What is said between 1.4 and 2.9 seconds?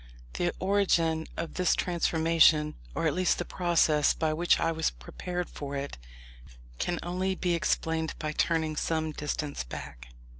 this transformation,